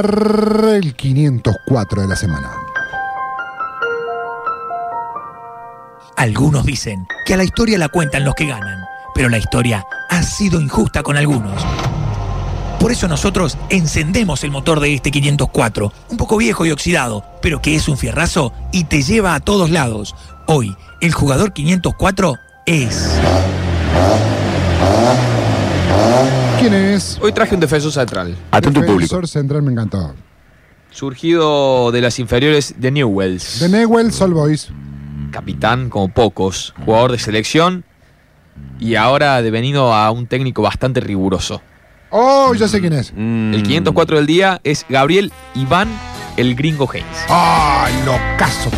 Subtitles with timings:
[0.00, 2.52] el 504 de la semana.
[6.16, 8.78] Algunos dicen que a la historia la cuentan los que ganan,
[9.12, 11.66] pero la historia ha sido injusta con algunos.
[12.78, 17.60] Por eso nosotros encendemos el motor de este 504, un poco viejo y oxidado, pero
[17.60, 20.14] que es un fierrazo y te lleva a todos lados.
[20.46, 22.36] Hoy, el jugador 504
[22.66, 23.18] es...
[26.68, 27.18] ¿Quién es?
[27.22, 28.98] Hoy traje un defensor central, Atento público.
[29.16, 30.14] Defensor central me encantó.
[30.90, 33.60] surgido de las inferiores de Newells.
[33.60, 34.68] De Newell, Sol Boys.
[35.30, 37.84] Capitán como pocos, jugador de selección
[38.78, 41.62] y ahora devenido a un técnico bastante riguroso.
[42.10, 43.12] Oh, ya sé quién es.
[43.14, 43.54] Mm.
[43.54, 45.88] El 504 del día es Gabriel Iván
[46.36, 47.04] el Gringo Hayes.
[47.30, 48.70] ¡Ay, locazo!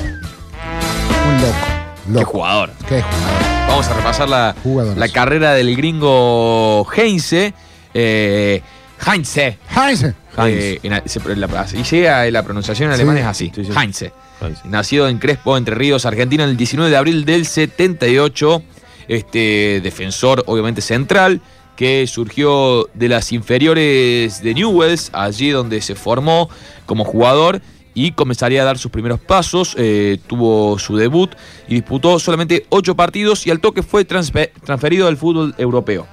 [1.28, 1.54] Un loco.
[2.06, 2.30] Qué Loco.
[2.32, 2.70] jugador.
[2.88, 3.68] Qué jugador.
[3.68, 4.54] Vamos a repasar la,
[4.96, 7.52] la carrera del gringo Heinze.
[7.94, 8.62] Eh,
[9.06, 9.58] Heinze.
[9.74, 10.14] Heinze.
[10.38, 13.02] Eh, en- se- la- así llega la pronunciación en Sí.
[13.02, 13.50] alemán es así.
[13.54, 13.70] Sí, sí.
[13.76, 14.12] Heinze.
[14.42, 14.62] Heinze.
[14.68, 18.62] Nacido en Crespo, Entre Ríos, Argentina, el 19 de abril del 78.
[19.08, 21.40] Este defensor, obviamente central,
[21.76, 26.48] que surgió de las inferiores de Newells, allí donde se formó
[26.86, 27.60] como jugador
[27.94, 29.74] y comenzaría a dar sus primeros pasos.
[29.78, 31.34] eh, tuvo su debut
[31.68, 36.06] y disputó solamente ocho partidos y al toque fue transfe- transferido al fútbol europeo.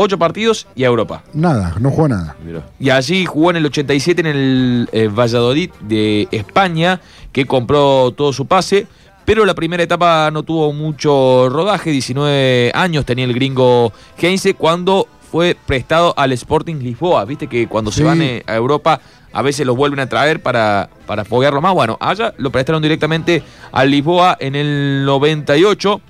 [0.00, 1.24] Ocho partidos y a Europa.
[1.32, 2.36] Nada, no jugó nada.
[2.78, 7.00] Y allí jugó en el 87 en el eh, Valladolid de España,
[7.32, 8.86] que compró todo su pase.
[9.24, 15.08] Pero la primera etapa no tuvo mucho rodaje, 19 años tenía el gringo Heinze cuando
[15.32, 17.24] fue prestado al Sporting Lisboa.
[17.24, 17.98] Viste que cuando Sí.
[17.98, 19.00] se van eh, a Europa
[19.32, 21.74] a veces los vuelven a traer para, para foguearlo más.
[21.74, 26.00] Bueno, allá lo prestaron directamente al Lisboa en el 98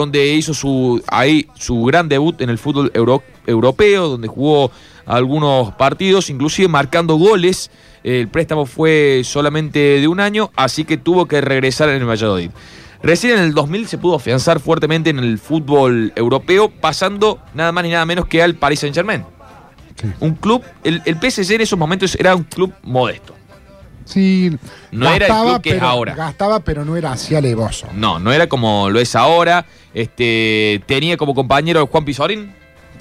[0.00, 4.70] donde hizo su ahí su gran debut en el fútbol euro- europeo, donde jugó
[5.06, 7.70] algunos partidos, inclusive marcando goles.
[8.04, 12.50] El préstamo fue solamente de un año, así que tuvo que regresar en el Valladolid.
[13.02, 17.84] Recién en el 2000 se pudo afianzar fuertemente en el fútbol europeo, pasando nada más
[17.84, 19.24] ni nada menos que al Paris Saint Germain.
[20.00, 20.06] Sí.
[20.20, 23.34] Un club, el, el PSG en esos momentos era un club modesto.
[24.06, 24.56] Sí.
[24.92, 26.14] No era el que es pero, ahora.
[26.14, 27.88] Gastaba, pero no era así alevoso.
[27.94, 29.66] No, no era como lo es ahora.
[29.92, 32.52] Este, tenía como compañero Juan Pizorín,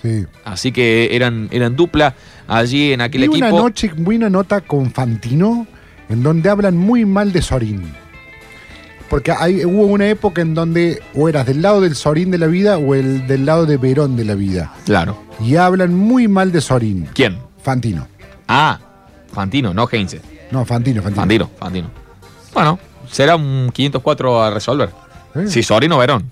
[0.01, 0.25] Sí.
[0.43, 2.13] Así que eran, eran dupla
[2.47, 3.47] allí en aquel Vi equipo.
[3.47, 5.65] una noche, vi una nota con Fantino
[6.09, 7.91] en donde hablan muy mal de Sorín.
[9.09, 12.47] Porque hay, hubo una época en donde o eras del lado del Sorín de la
[12.47, 14.73] vida o el del lado de Verón de la vida.
[14.85, 15.23] Claro.
[15.39, 17.07] Y hablan muy mal de Sorín.
[17.13, 17.37] ¿Quién?
[17.63, 18.07] Fantino.
[18.47, 18.79] Ah,
[19.31, 20.21] Fantino, no Heinze.
[20.51, 21.21] No, Fantino, Fantino.
[21.21, 21.89] Fantino, Fantino.
[22.53, 22.79] Bueno,
[23.11, 24.89] será un 504 a resolver.
[25.35, 25.47] ¿Eh?
[25.47, 26.31] Si Sorín o Verón.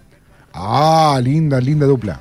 [0.54, 2.20] Ah, linda, linda dupla.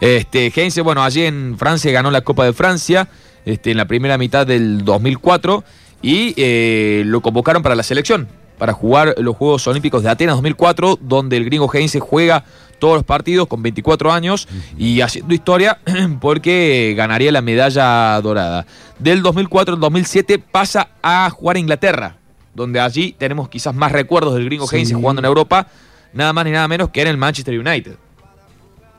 [0.00, 3.08] Este, Heinze, bueno, allí en Francia ganó la Copa de Francia
[3.44, 5.64] este, en la primera mitad del 2004
[6.02, 8.28] y eh, lo convocaron para la selección,
[8.58, 12.44] para jugar los Juegos Olímpicos de Atenas 2004, donde el gringo Heinze juega
[12.78, 15.78] todos los partidos con 24 años y haciendo historia
[16.20, 18.66] porque ganaría la medalla dorada.
[18.98, 22.16] Del 2004 al 2007 pasa a jugar a Inglaterra,
[22.54, 24.76] donde allí tenemos quizás más recuerdos del gringo Sí.
[24.76, 25.66] Heinze jugando en Europa,
[26.12, 27.96] nada más ni nada menos que en el Manchester United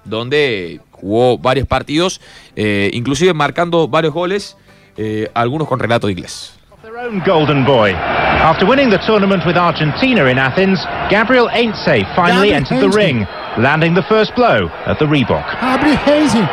[0.06, 2.20] donde jugó varios partidos,
[2.56, 4.58] eh, inclusive marcando varios goles,
[4.98, 6.56] eh, algunos con relato inglés.
[6.82, 7.92] Their own golden boy.
[7.94, 10.80] After winning the tournament with Argentina in Athens,
[11.10, 15.46] Gabriel Ainse finally Gabriel entered the ring, landing the first blow at the Reebok.
[15.62, 16.48] Abre Heinze.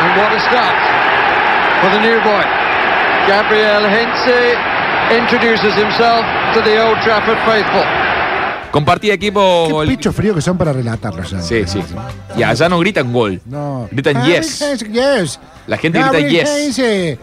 [0.00, 0.78] And what a start
[1.82, 2.44] for the new boy.
[3.26, 4.56] Gabriel Heinze
[5.10, 6.24] introduces himself
[6.54, 7.84] to the Old Trafford faithful.
[8.70, 9.66] Compartía equipo.
[9.68, 11.40] Qué el- pecho frío que son para relatarlo ya.
[11.40, 11.82] Sí, sí.
[12.36, 13.40] Y allá no gritan gol.
[13.46, 13.88] No.
[13.90, 14.62] Gritan Gabriel yes.
[14.62, 15.40] Heinze, yes.
[15.66, 16.48] La gente grita Gabriel yes.
[16.78, 17.18] Heinze.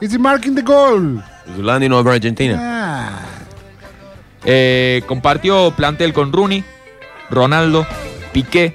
[0.00, 1.22] It's marking the goal.
[1.58, 2.56] Landing over Argentina.
[2.60, 2.71] Ah,
[4.44, 6.64] Eh, compartió plantel con Rooney,
[7.30, 7.86] Ronaldo,
[8.32, 8.74] Piqué,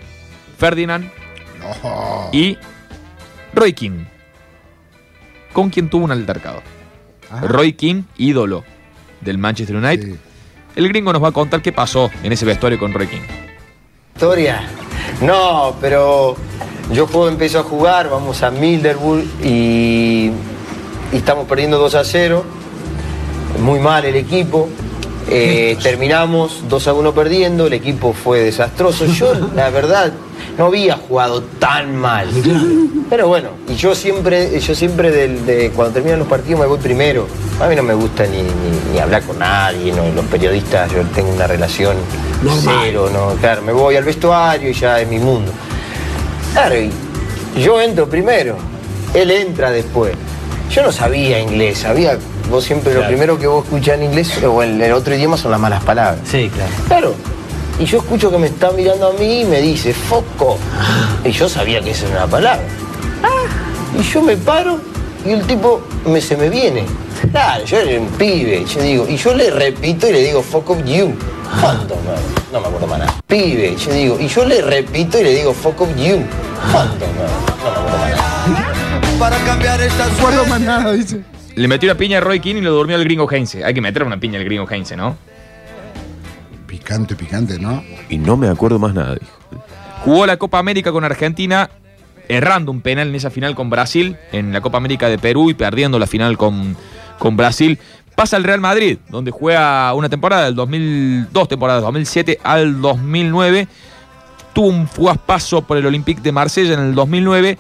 [0.57, 1.11] Ferdinand
[1.83, 2.29] No.
[2.31, 2.57] y
[3.53, 4.05] Roy King.
[5.53, 6.61] Con quien tuvo un altercado.
[7.31, 7.41] Ah.
[7.41, 8.63] Roy King, ídolo
[9.21, 10.07] del Manchester United.
[10.13, 10.19] Sí.
[10.75, 13.21] El gringo nos va a contar qué pasó en ese vestuario con Roy King.
[14.15, 14.61] Historia.
[15.21, 16.35] No, pero
[16.93, 20.27] yo juego, empiezo a jugar, vamos a Milderburg y,
[21.11, 22.45] y estamos perdiendo 2 a 0.
[23.61, 24.69] Muy mal el equipo.
[25.29, 29.05] Eh, terminamos 2 a 1 perdiendo, el equipo fue desastroso.
[29.05, 30.11] Yo, la verdad,
[30.57, 32.29] no había jugado tan mal.
[33.09, 36.77] Pero bueno, y yo siempre, yo siempre del- de, cuando terminan los partidos me voy
[36.79, 37.27] primero.
[37.61, 41.01] A mí no me gusta ni, ni- ni hablar con nadie, no, los periodistas, yo
[41.13, 41.95] tengo una relación
[42.63, 45.51] cero, no, claro, me voy al vestuario y ya es mi mundo.
[46.53, 46.91] Claro, y
[47.61, 48.55] Yo entro primero,
[49.13, 50.13] él entra después.
[50.69, 52.17] Yo no sabía inglés, sabía,
[52.49, 55.51] vos siempre lo primero que vos escuchás en inglés o en el otro idioma son
[55.51, 56.19] las malas palabras.
[56.29, 56.71] Sí, claro.
[56.87, 57.15] Claro.
[57.79, 60.57] Y yo escucho que me está mirando a mí y me dice, foco.
[61.23, 62.63] Y yo sabía que esa era una palabra.
[63.97, 64.79] Y yo me paro
[65.25, 66.85] y el tipo me, se me viene.
[67.31, 70.69] Claro, yo era un pibe, yo digo, y yo le repito y le digo, fuck
[70.69, 71.13] off you.
[71.61, 71.95] ¿Cuánto?
[71.95, 73.13] No, no me acuerdo más nada.
[73.27, 76.23] Pibe, yo digo, y yo le repito y le digo, fuck off you.
[76.71, 77.05] ¿Cuánto?
[77.05, 77.23] No,
[77.63, 78.73] no me acuerdo más nada.
[79.19, 81.21] Para cambiar estas No recuerdo más nada, dice.
[81.57, 83.65] Le metió una piña a Roy King y lo durmió el gringo Heinze.
[83.65, 85.17] Hay que meter una piña al gringo Heinze, ¿no?
[86.67, 87.83] Picante, picante, ¿no?
[88.09, 89.63] Y no me acuerdo más nada, dijo.
[90.03, 91.71] Jugó la Copa América con Argentina,
[92.27, 95.55] errando un penal en esa final con Brasil, en la Copa América de Perú y
[95.55, 96.77] perdiendo la final con,
[97.17, 97.79] con Brasil.
[98.15, 103.67] Pasa al Real Madrid, donde juega una temporada, del 2000, dos temporadas, 2007 al 2009.
[104.53, 107.57] Tuvo un fugaz paso por el Olympique de Marsella en el 2009.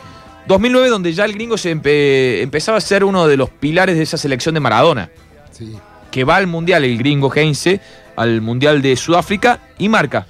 [0.47, 4.03] 2009 donde ya el gringo se empe- empezaba a ser uno de los pilares de
[4.03, 5.09] esa selección de Maradona
[5.51, 5.75] Sí.
[6.11, 7.81] que va al Mundial, el gringo Heinze,
[8.15, 10.25] al Mundial de Sudáfrica y marca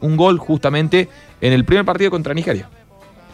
[0.00, 1.08] un gol justamente
[1.40, 2.68] en el primer partido contra Nigeria.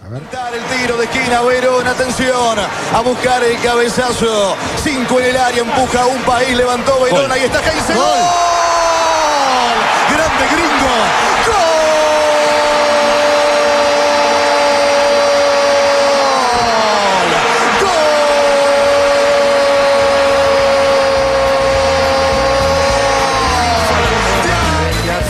[0.05, 0.23] A ver.
[0.33, 2.59] Dar el tiro de esquina, Verón, atención,
[2.93, 4.57] a buscar el cabezazo.
[4.83, 7.31] Cinco en el área, empuja a un país, levantó Verón, Gol.
[7.33, 7.95] ahí está Heinze.
[7.95, 8.05] ¡Gol!
[10.11, 10.62] ¡Grande gringo!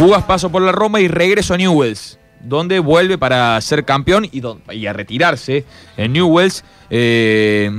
[0.03, 4.87] Fugas paso por la Roma y regreso a Newells, donde vuelve para ser campeón y,
[4.87, 5.65] a retirarse
[5.97, 6.65] en Newells.
[6.91, 7.71] Eh,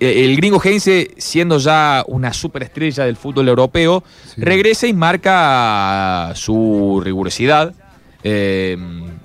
[0.00, 4.40] el gringo Heinze, siendo ya una superestrella del fútbol europeo, Sí.
[4.40, 7.74] regresa y marca su rigurosidad
[8.24, 8.78] eh,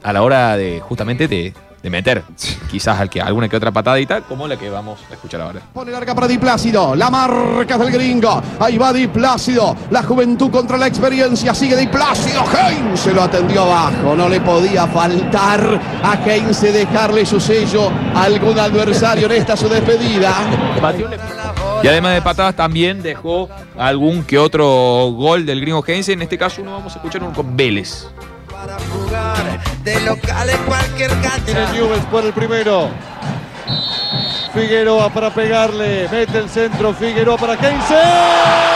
[0.03, 1.53] a la hora de justamente de,
[1.85, 2.23] de meter
[2.67, 5.61] quizás al que, alguna que otra patadita, como la que vamos a escuchar ahora.
[5.71, 8.41] Pone larga para Di Plácido, la marca del gringo.
[8.59, 11.53] Ahí va Di Plácido, la juventud contra la experiencia.
[11.53, 14.15] Sigue Di Plácido, Heinze lo atendió abajo.
[14.15, 19.69] No le podía faltar a Heinze dejarle su sello a algún adversario en esta su
[19.69, 20.33] despedida.
[21.83, 23.47] Y además de patadas también dejó
[23.77, 26.13] algún que otro gol del gringo Heinze.
[26.13, 28.07] En este caso uno vamos a escuchar uno con Vélez.
[28.49, 31.71] Para jugar de local en cualquier cancha.
[31.71, 32.89] Newell's por el primero.
[34.53, 38.74] Figueroa para pegarle, mete el centro, Figueroa para Heinze.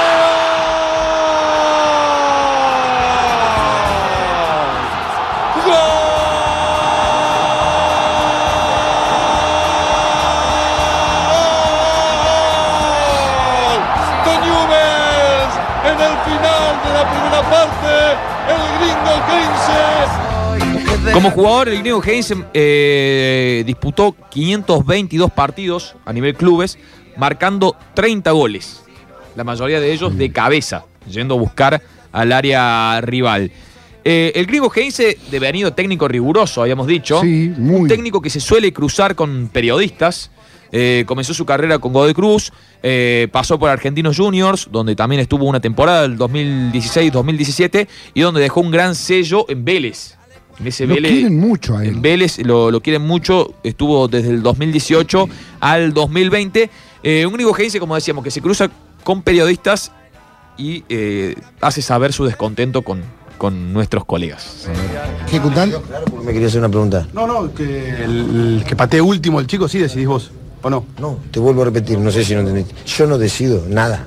[21.39, 26.77] Jugador, el gringo Heinze eh, disputó 522 partidos a nivel clubes,
[27.17, 28.83] marcando 30 goles.
[29.35, 31.81] La mayoría de ellos de cabeza, yendo a buscar
[32.11, 33.51] al área rival.
[34.03, 37.21] Eh, el gringo Heinze de venido técnico riguroso, habíamos dicho.
[37.21, 37.81] Sí, muy.
[37.81, 40.31] Un técnico que se suele cruzar con periodistas.
[40.71, 42.51] Eh, comenzó su carrera con Godoy Cruz,
[42.83, 48.61] eh, pasó por Argentinos Juniors, donde también estuvo una temporada, el 2016-2017, y donde dejó
[48.61, 50.18] un gran sello en Vélez.
[50.59, 51.95] En ese Lo Vélez, quieren mucho a él.
[51.99, 55.27] Vélez lo, lo quieren mucho, estuvo desde el 2018
[55.61, 56.69] al 2020.
[57.03, 58.69] Eh, un gringo Heinze, como decíamos, que se cruza
[59.03, 59.91] con periodistas
[60.57, 63.01] y eh, hace saber su descontento con,
[63.37, 64.67] con nuestros colegas.
[65.31, 65.71] ¿Qué Cután?
[66.25, 67.07] Me quería hacer una pregunta.
[67.13, 70.85] No, no, que el, el que patee último el chico sí decidís vos, ¿o no?
[70.99, 72.75] No, te vuelvo a repetir, no sé si no entendiste.
[72.85, 74.05] Yo no decido nada.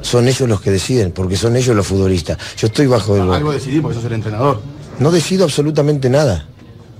[0.00, 2.36] Son ellos los que deciden, porque son ellos los futbolistas.
[2.56, 3.30] Yo estoy bajo el...
[3.32, 4.60] Algo decidís porque sos el entrenador.
[4.98, 6.46] No decido absolutamente nada.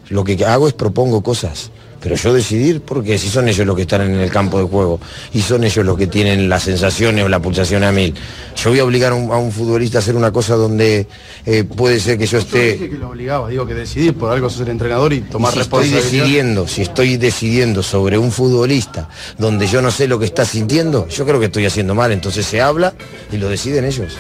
[0.08, 1.70] Lo que hago es propongo cosas.
[2.02, 4.98] Pero yo decidir, porque si son ellos los que están en el campo de juego
[5.32, 8.12] y son ellos los que tienen las sensaciones o la pulsación a mil.
[8.56, 11.06] Yo voy a obligar a un, a un futbolista a hacer una cosa donde
[11.46, 12.90] eh, puede ser que yo Yo dije esté...
[12.90, 15.82] que lo obligaba, digo que decidís, por algo sos el entrenador y tomar si estoy
[15.84, 16.24] responsabilidad.
[16.24, 19.08] decidiendo, si estoy decidiendo sobre un futbolista
[19.38, 22.10] donde yo no sé lo que está sintiendo, yo creo que estoy haciendo mal.
[22.10, 22.94] Entonces se habla
[23.30, 24.16] y lo deciden ellos.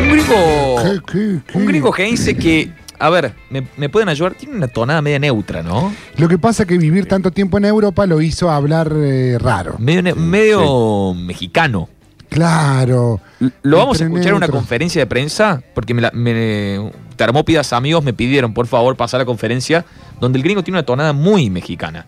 [0.00, 1.58] Un gringo, ¿Qué, qué, qué?
[1.58, 5.62] un gringo Heinze que, a ver, me, me pueden ayudar, tiene una tonada media neutra,
[5.62, 5.92] ¿no?
[6.16, 9.76] Lo que pasa es que vivir tanto tiempo en Europa lo hizo hablar eh, raro.
[9.78, 11.88] Medio, mexicano.
[12.28, 13.20] Claro.
[13.62, 18.02] Lo vamos a escuchar en una conferencia de prensa, porque me, la- me- Termópidas amigos
[18.02, 19.84] me pidieron, por favor, pasar la conferencia,
[20.20, 22.06] donde el gringo tiene una tonada muy mexicana.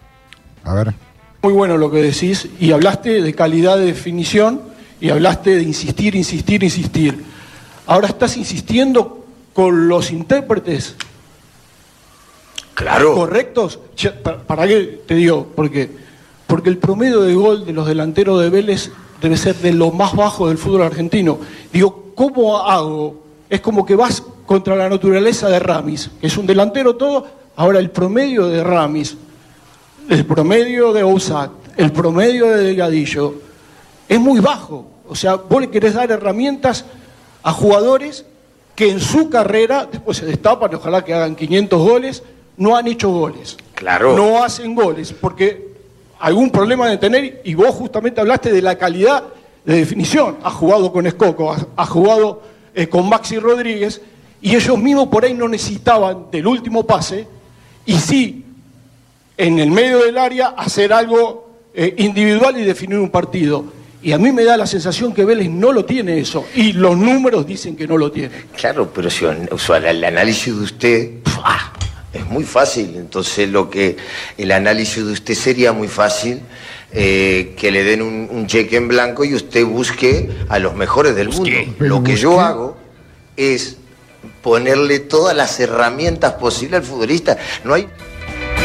[0.64, 0.94] A ver.
[1.42, 4.62] Muy bueno lo que decís y hablaste de calidad de definición
[5.00, 7.31] y hablaste de insistir, insistir, insistir.
[7.86, 10.96] Ahora estás insistiendo con los intérpretes.
[12.74, 13.14] Claro.
[13.14, 13.78] correctos,
[14.46, 15.46] ¿para qué te digo?
[15.54, 15.90] Porque,
[16.46, 20.16] porque el promedio de gol de los delanteros de Vélez debe ser de lo más
[20.16, 21.38] bajo del fútbol argentino.
[21.72, 23.22] Digo, ¿cómo hago?
[23.48, 27.26] Es como que vas contra la naturaleza de Ramis, que es un delantero todo.
[27.56, 29.16] Ahora, el promedio de Ramis,
[30.08, 33.34] el promedio de Ousat, el promedio de Delgadillo,
[34.08, 34.86] es muy bajo.
[35.08, 36.84] O sea, vos le querés dar herramientas
[37.42, 38.24] a jugadores
[38.74, 42.22] que en su carrera, después se destapan, ojalá que hagan 500 goles,
[42.56, 43.56] no han hecho goles.
[43.74, 44.16] Claro.
[44.16, 45.72] No hacen goles, porque
[46.18, 49.24] algún problema de tener, y vos justamente hablaste de la calidad
[49.64, 50.38] de definición.
[50.42, 52.42] Ha jugado con Escoco, ha, ha jugado
[52.74, 54.00] eh, con Maxi Rodríguez,
[54.40, 57.26] y ellos mismos por ahí no necesitaban del último pase,
[57.84, 58.44] y sí,
[59.36, 63.64] en el medio del área, hacer algo eh, individual y definir un partido.
[64.02, 66.96] Y a mí me da la sensación que Vélez no lo tiene eso, y los
[66.96, 68.46] números dicen que no lo tiene.
[68.56, 71.10] Claro, pero si o sea, el, análisis de usted
[72.12, 72.96] es muy fácil.
[72.96, 73.96] Entonces, lo que
[74.36, 76.40] el análisis de usted sería muy fácil
[76.92, 81.14] eh, que le den un, un cheque en blanco y usted busque a los mejores
[81.14, 81.56] del mundo.
[81.78, 82.76] Lo que yo hago
[83.36, 83.76] es
[84.42, 87.38] ponerle todas las herramientas posibles al futbolista.
[87.62, 87.86] No hay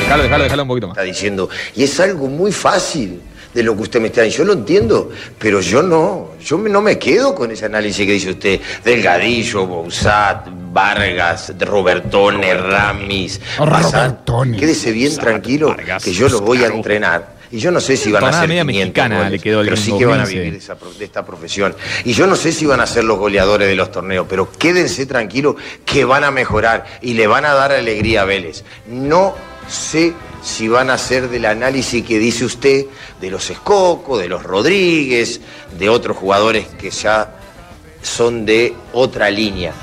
[0.01, 0.97] Déjalo, déjalo, déjalo un poquito más.
[0.97, 1.49] está diciendo.
[1.75, 3.21] Y es algo muy fácil
[3.53, 4.51] de lo que usted me está diciendo.
[4.51, 6.31] Yo lo entiendo, pero yo no.
[6.43, 8.59] Yo me- no me quedo con ese análisis que dice usted.
[8.83, 13.39] Delgadillo, Bouzat, Vargas, Robertone, Ramis,
[13.83, 14.19] Bazán.
[14.59, 17.37] Quédese bien tranquilo que yo lo voy a entrenar.
[17.49, 19.67] Y yo no sé si van a ser media 500 mexicana goles, le quedó el
[19.67, 21.73] pero sí que van a vivir esa de esta profesión.
[22.03, 25.05] Y yo no sé si van a ser los goleadores de los torneos, pero quédense
[25.05, 28.65] tranquilos que van a mejorar y le van a dar alegría a Vélez.
[28.87, 29.33] No
[29.69, 30.13] sé
[30.47, 32.85] si van a ser del análisis que dice usted
[33.19, 35.41] de los Escoco, de los Rodríguez,
[35.77, 37.35] de otros jugadores que ya
[38.01, 39.73] son de otra línea.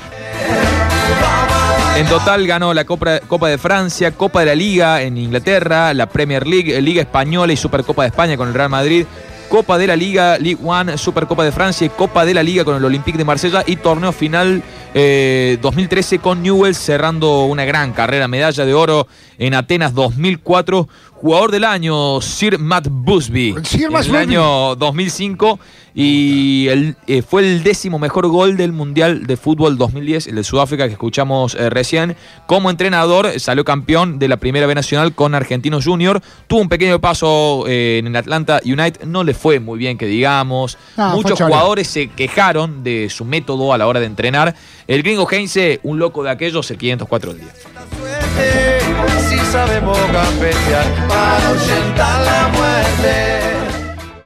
[1.95, 6.07] En total ganó la Copa, Copa de Francia, Copa de la Liga en Inglaterra, la
[6.07, 9.05] Premier League, Liga Española y Supercopa de España con el Real Madrid,
[9.49, 12.85] Copa de la Liga, League One, Supercopa de Francia Copa de la Liga con el
[12.85, 18.65] Olympique de Marsella y torneo final eh, 2013 con Newell's cerrando una gran carrera, medalla
[18.65, 24.15] de oro en Atenas 2004, jugador del año Sir Matt Busby Sir en Matt el
[24.15, 25.59] año 2005
[25.97, 30.43] y el, eh, fue el décimo mejor gol del Mundial de Fútbol 2010, el de
[30.43, 32.17] Sudáfrica que escuchamos eh, recién.
[32.47, 36.21] Como entrenador salió campeón de la Primera B Nacional con Argentinos Junior.
[36.47, 40.05] Tuvo un pequeño paso eh, en el Atlanta United, no le fue muy bien que
[40.05, 40.77] digamos.
[40.97, 44.53] Ah, Muchos jugadores se quejaron de su método a la hora de entrenar.
[44.87, 48.84] El gringo Heinze, un loco de aquellos, el 504 del día.
[49.29, 53.54] Si sabemos gambetear para ahuyentar la muerte.